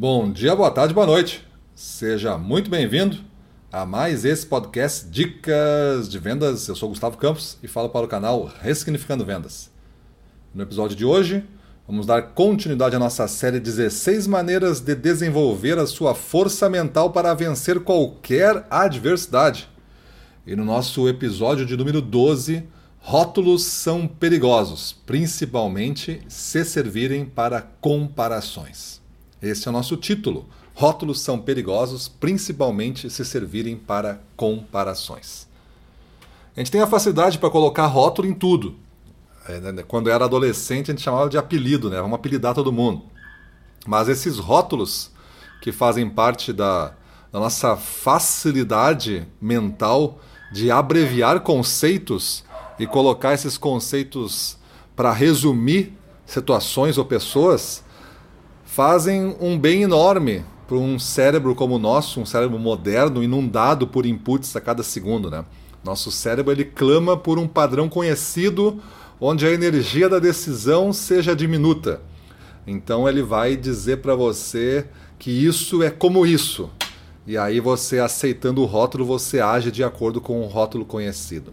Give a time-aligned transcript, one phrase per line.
[0.00, 1.44] Bom dia, boa tarde, boa noite.
[1.74, 3.18] Seja muito bem-vindo
[3.72, 6.68] a mais esse podcast Dicas de Vendas.
[6.68, 9.72] Eu sou Gustavo Campos e falo para o canal Ressignificando Vendas.
[10.54, 11.44] No episódio de hoje,
[11.84, 17.34] vamos dar continuidade à nossa série 16 maneiras de desenvolver a sua força mental para
[17.34, 19.68] vencer qualquer adversidade.
[20.46, 22.62] E no nosso episódio de número 12,
[23.00, 29.07] rótulos são perigosos, principalmente se servirem para comparações.
[29.40, 30.46] Esse é o nosso título.
[30.74, 35.48] Rótulos são perigosos, principalmente se servirem para comparações.
[36.56, 38.76] A gente tem a facilidade para colocar rótulo em tudo.
[39.48, 42.00] É, né, quando era adolescente, a gente chamava de apelido, né?
[42.00, 43.02] Vamos apelidar todo mundo.
[43.86, 45.10] Mas esses rótulos
[45.62, 46.92] que fazem parte da,
[47.32, 50.20] da nossa facilidade mental
[50.52, 52.44] de abreviar conceitos
[52.78, 54.56] e colocar esses conceitos
[54.94, 55.96] para resumir
[56.26, 57.84] situações ou pessoas,
[58.78, 64.06] fazem um bem enorme para um cérebro como o nosso, um cérebro moderno, inundado por
[64.06, 65.28] inputs a cada segundo.
[65.28, 65.44] Né?
[65.82, 68.80] Nosso cérebro ele clama por um padrão conhecido
[69.20, 72.00] onde a energia da decisão seja diminuta.
[72.64, 74.86] Então ele vai dizer para você
[75.18, 76.70] que isso é como isso.
[77.26, 81.52] E aí você aceitando o rótulo, você age de acordo com o rótulo conhecido.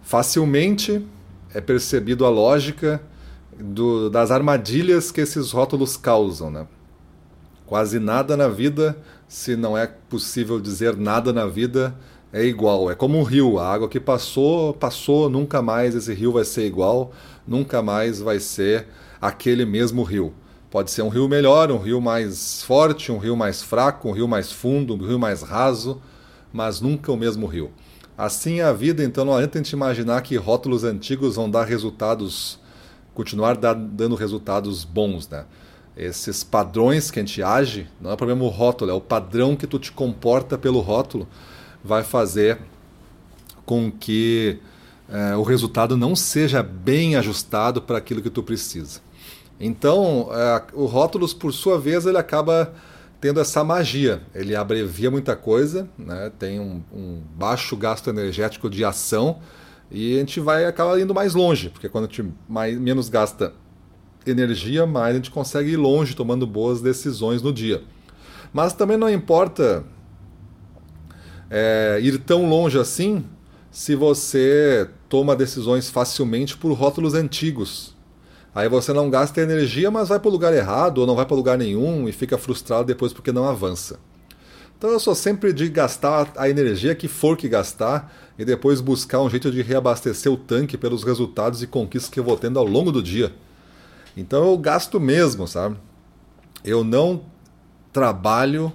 [0.00, 1.04] Facilmente
[1.52, 3.02] é percebido a lógica
[3.58, 6.50] do, das armadilhas que esses rótulos causam.
[6.50, 6.66] Né?
[7.66, 11.94] Quase nada na vida, se não é possível dizer nada na vida,
[12.32, 12.90] é igual.
[12.90, 16.66] É como um rio, a água que passou, passou, nunca mais esse rio vai ser
[16.66, 17.12] igual,
[17.46, 18.86] nunca mais vai ser
[19.20, 20.32] aquele mesmo rio.
[20.70, 24.28] Pode ser um rio melhor, um rio mais forte, um rio mais fraco, um rio
[24.28, 26.00] mais fundo, um rio mais raso,
[26.52, 27.70] mas nunca o mesmo rio.
[28.16, 31.64] Assim é a vida, então não adianta a gente imaginar que rótulos antigos vão dar
[31.64, 32.58] resultados
[33.18, 35.44] continuar dando resultados bons, né?
[35.96, 39.56] Esses padrões que a gente age, não é o problema o rótulo, é o padrão
[39.56, 41.26] que tu te comporta pelo rótulo,
[41.82, 42.60] vai fazer
[43.66, 44.60] com que
[45.08, 49.00] é, o resultado não seja bem ajustado para aquilo que tu precisa.
[49.58, 52.72] Então, é, o rótulos, por sua vez, ele acaba
[53.20, 54.22] tendo essa magia.
[54.32, 56.30] Ele abrevia muita coisa, né?
[56.38, 59.40] tem um, um baixo gasto energético de ação,
[59.90, 63.54] e a gente vai acabar indo mais longe, porque quando a gente mais, menos gasta
[64.26, 67.82] energia, mais a gente consegue ir longe tomando boas decisões no dia.
[68.52, 69.84] Mas também não importa
[71.50, 73.24] é, ir tão longe assim
[73.70, 77.96] se você toma decisões facilmente por rótulos antigos.
[78.54, 81.36] Aí você não gasta energia, mas vai para o lugar errado ou não vai para
[81.36, 84.00] lugar nenhum e fica frustrado depois porque não avança.
[84.78, 89.20] Então eu sou sempre de gastar a energia que for que gastar e depois buscar
[89.20, 92.64] um jeito de reabastecer o tanque pelos resultados e conquistas que eu vou tendo ao
[92.64, 93.34] longo do dia.
[94.16, 95.76] Então eu gasto mesmo, sabe?
[96.64, 97.22] Eu não
[97.92, 98.72] trabalho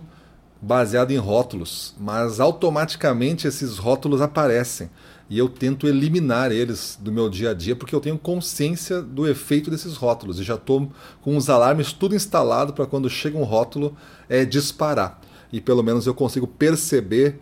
[0.62, 4.90] baseado em rótulos, mas automaticamente esses rótulos aparecem
[5.30, 9.26] e eu tento eliminar eles do meu dia a dia porque eu tenho consciência do
[9.26, 13.44] efeito desses rótulos e já estou com os alarmes tudo instalado para quando chega um
[13.44, 13.96] rótulo
[14.28, 15.22] é disparar
[15.54, 17.40] e pelo menos eu consigo perceber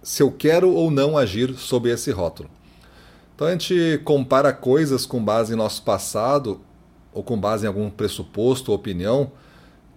[0.00, 2.48] se eu quero ou não agir sob esse rótulo.
[3.34, 6.60] Então a gente compara coisas com base em nosso passado
[7.12, 9.32] ou com base em algum pressuposto ou opinião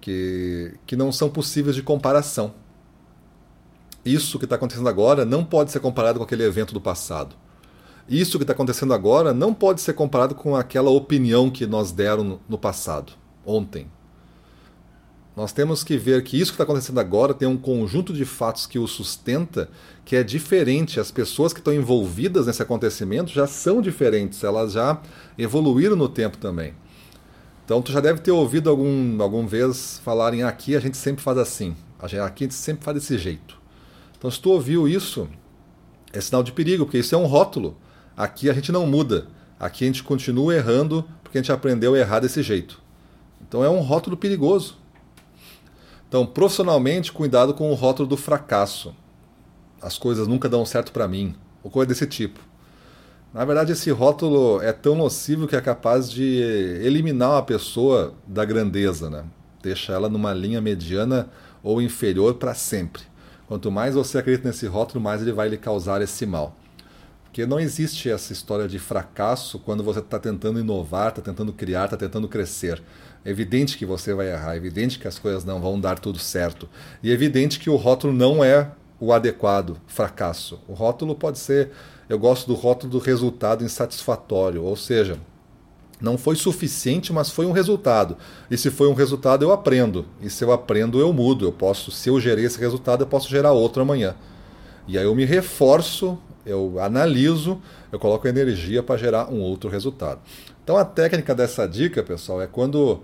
[0.02, 2.56] que, que não são possíveis de comparação.
[4.03, 7.36] Isso que está acontecendo agora não pode ser comparado com aquele evento do passado.
[8.09, 12.40] Isso que está acontecendo agora não pode ser comparado com aquela opinião que nós deram
[12.50, 13.14] no passado,
[13.46, 13.92] ontem,
[15.38, 18.66] nós temos que ver que isso que está acontecendo agora tem um conjunto de fatos
[18.66, 19.70] que o sustenta
[20.03, 21.00] que é diferente.
[21.00, 25.00] As pessoas que estão envolvidas nesse acontecimento já são diferentes, elas já
[25.38, 26.74] evoluíram no tempo também.
[27.64, 31.38] Então tu já deve ter ouvido algum, algum vez falarem aqui a gente sempre faz
[31.38, 33.59] assim, aqui a gente sempre faz desse jeito.
[34.18, 35.30] Então se tu ouviu isso,
[36.12, 37.78] é sinal de perigo, porque isso é um rótulo.
[38.18, 39.28] Aqui a gente não muda,
[39.59, 42.81] aqui a gente continua errando porque a gente aprendeu a errar desse jeito.
[43.47, 44.86] Então é um rótulo perigoso.
[46.08, 48.96] Então, profissionalmente, cuidado com o rótulo do fracasso.
[49.82, 52.40] As coisas nunca dão certo para mim, ou coisa desse tipo.
[53.34, 56.40] Na verdade, esse rótulo é tão nocivo que é capaz de
[56.82, 59.26] eliminar uma pessoa da grandeza, né?
[59.62, 61.30] Deixa ela numa linha mediana
[61.62, 63.04] ou inferior para sempre.
[63.46, 66.56] Quanto mais você acredita nesse rótulo, mais ele vai lhe causar esse mal.
[67.37, 71.85] Porque não existe essa história de fracasso quando você está tentando inovar, está tentando criar,
[71.85, 72.81] está tentando crescer.
[73.23, 76.17] É evidente que você vai errar, é evidente que as coisas não vão dar tudo
[76.17, 76.67] certo.
[77.03, 80.59] E é evidente que o rótulo não é o adequado, fracasso.
[80.67, 81.69] O rótulo pode ser,
[82.09, 85.19] eu gosto do rótulo do resultado insatisfatório, ou seja,
[86.01, 88.17] Não foi suficiente, mas foi um resultado.
[88.49, 90.07] E se foi um resultado, eu aprendo.
[90.22, 91.45] E se eu aprendo, eu mudo.
[91.45, 94.16] Eu posso, se eu gerei esse resultado, eu posso gerar outro amanhã.
[94.87, 96.17] E aí eu me reforço,
[96.47, 97.61] eu analiso,
[97.91, 100.22] eu coloco energia para gerar um outro resultado.
[100.64, 103.02] Então a técnica dessa dica, pessoal, é quando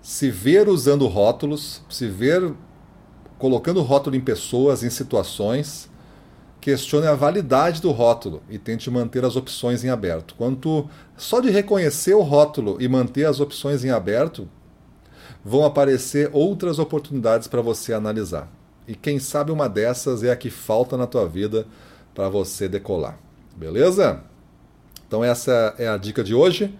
[0.00, 2.52] se ver usando rótulos, se ver
[3.38, 5.90] colocando rótulo em pessoas, em situações,
[6.60, 10.34] questione a validade do rótulo e tente manter as opções em aberto.
[10.36, 14.48] Quanto só de reconhecer o rótulo e manter as opções em aberto,
[15.44, 18.50] vão aparecer outras oportunidades para você analisar.
[18.88, 21.66] E quem sabe uma dessas é a que falta na tua vida
[22.16, 23.16] para você decolar.
[23.56, 24.20] Beleza?
[25.06, 26.74] Então essa é a dica de hoje.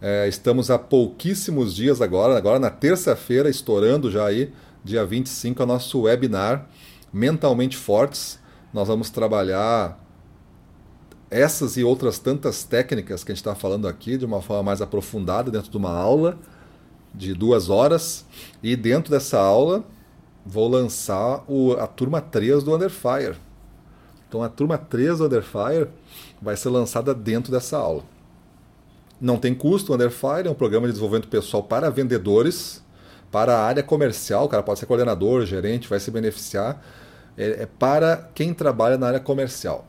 [0.00, 4.52] É, estamos há pouquíssimos dias agora, agora na terça-feira, estourando já aí,
[4.84, 6.68] dia 25, é o nosso webinar
[7.12, 8.42] Mentalmente Fortes
[8.72, 10.02] nós vamos trabalhar
[11.30, 14.80] essas e outras tantas técnicas que a gente está falando aqui de uma forma mais
[14.80, 16.38] aprofundada dentro de uma aula
[17.14, 18.24] de duas horas.
[18.62, 19.84] E dentro dessa aula
[20.44, 23.36] vou lançar o, a turma 3 do Underfire.
[24.32, 25.88] Então a turma 3 do Underfire
[26.40, 28.02] vai ser lançada dentro dessa aula.
[29.20, 32.82] Não tem custo, o Underfire é um programa de desenvolvimento pessoal para vendedores,
[33.30, 36.82] para a área comercial, o cara pode ser coordenador, gerente, vai se beneficiar
[37.36, 39.86] é, é para quem trabalha na área comercial.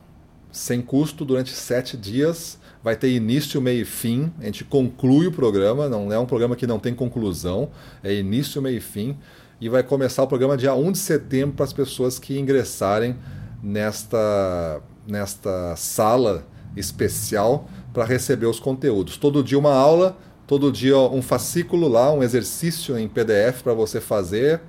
[0.52, 4.30] Sem custo, durante sete dias, vai ter início, meio e fim.
[4.40, 7.70] A gente conclui o programa, não é um programa que não tem conclusão,
[8.02, 9.16] é início, meio e fim.
[9.58, 13.16] E vai começar o programa dia 1 de setembro para as pessoas que ingressarem
[13.64, 16.46] nesta, nesta sala
[16.76, 19.16] especial para receber os conteúdos.
[19.16, 24.00] Todo dia uma aula, todo dia um fascículo lá, um exercício em PDF para você
[24.00, 24.60] fazer,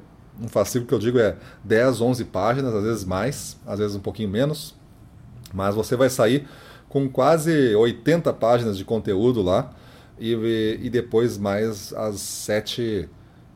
[0.42, 4.00] um fascículo que eu digo é 10, 11 páginas, às vezes mais, às vezes um
[4.00, 4.74] pouquinho menos,
[5.54, 6.48] mas você vai sair
[6.88, 9.74] com quase 80 páginas de conteúdo lá
[10.18, 13.10] e, e depois mais as sete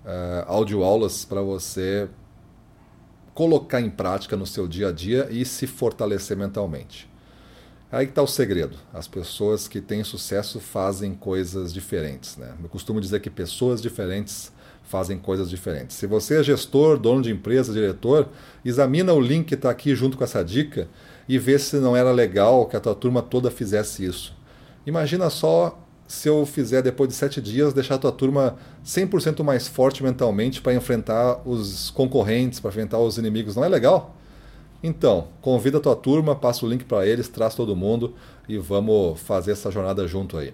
[0.03, 2.09] uh, audioaulas para você
[3.39, 7.09] colocar em prática no seu dia a dia e se fortalecer mentalmente.
[7.89, 8.75] Aí está o segredo.
[8.94, 12.36] As pessoas que têm sucesso fazem coisas diferentes.
[12.36, 12.53] Né?
[12.62, 14.51] Eu costumo dizer que pessoas diferentes
[14.83, 15.95] fazem coisas diferentes.
[15.95, 18.27] Se você é gestor, dono de empresa, diretor,
[18.65, 20.89] examina o link que está aqui junto com essa dica
[21.25, 24.36] e vê se não era legal que a tua turma toda fizesse isso.
[24.86, 25.80] Imagina só
[26.10, 30.60] se eu fizer depois de sete dias deixar a tua turma 100% mais forte mentalmente
[30.60, 33.56] para enfrentar os concorrentes, para enfrentar os inimigos.
[33.56, 34.16] Não é legal?
[34.82, 38.16] Então, convida a tua turma, passa o link para eles, traz todo mundo
[38.48, 40.52] e vamos fazer essa jornada junto aí.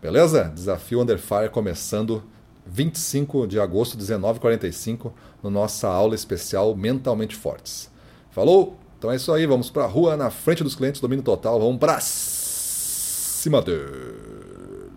[0.00, 0.44] Beleza?
[0.54, 2.22] Desafio Under Fire começando
[2.64, 5.10] 25 de agosto, 19h45,
[5.42, 7.90] no nossa aula especial Mentalmente Fortes.
[8.30, 8.76] Falou?
[8.96, 11.78] Então é isso aí, vamos para a rua, na frente dos clientes, domínio total, vamos
[11.78, 14.55] para cima deles.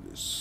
[0.10, 0.39] Peace.